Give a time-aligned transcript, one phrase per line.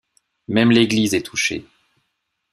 [0.47, 1.63] Même l'église est touchée.